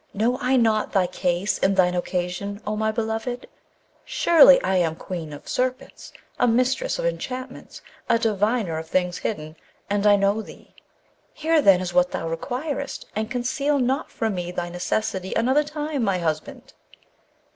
Know 0.15 0.39
I 0.39 0.55
not 0.57 0.93
thy 0.93 1.05
case 1.05 1.59
and 1.59 1.77
thine 1.77 1.93
occasion, 1.93 2.59
O 2.65 2.75
my 2.75 2.91
beloved? 2.91 3.47
Surely 4.03 4.59
I 4.63 4.77
am 4.77 4.95
Queen 4.95 5.31
of 5.31 5.47
Serpents, 5.47 6.11
a 6.39 6.47
mistress 6.47 6.97
of 6.97 7.05
enchantments, 7.05 7.83
a 8.09 8.17
diviner 8.17 8.79
of 8.79 8.87
things 8.87 9.19
hidden, 9.19 9.57
and 9.91 10.07
I 10.07 10.15
know 10.15 10.41
thee. 10.41 10.73
Here, 11.35 11.61
then, 11.61 11.81
is 11.81 11.93
what 11.93 12.09
thou 12.09 12.27
requirest, 12.27 13.05
and 13.15 13.29
conceal 13.29 13.77
not 13.77 14.09
from 14.11 14.33
me 14.33 14.51
thy 14.51 14.69
necessity 14.69 15.35
another 15.35 15.63
time, 15.63 16.03
my 16.03 16.17
husband!' 16.17 16.73